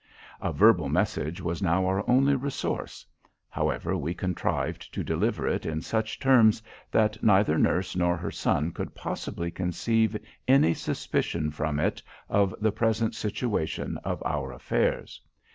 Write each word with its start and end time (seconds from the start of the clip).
A 0.41 0.51
verbal 0.51 0.89
message 0.89 1.41
was 1.41 1.61
now 1.61 1.85
our 1.85 2.03
only 2.09 2.33
resource; 2.33 3.05
however, 3.51 3.95
we 3.95 4.15
contrived 4.15 4.91
to 4.95 5.03
deliver 5.03 5.47
it 5.47 5.63
in 5.63 5.81
such 5.83 6.19
terms, 6.19 6.59
that 6.89 7.21
neither 7.23 7.59
nurse 7.59 7.95
nor 7.95 8.17
her 8.17 8.31
son 8.31 8.71
could 8.71 8.95
possibly 8.95 9.51
conceive 9.51 10.17
any 10.47 10.73
suspicion 10.73 11.51
from 11.51 11.79
it 11.79 12.01
of 12.29 12.55
the 12.59 12.71
present 12.71 13.13
situation 13.13 13.99
of 14.03 14.23
our 14.25 14.51
affairs. 14.51 15.21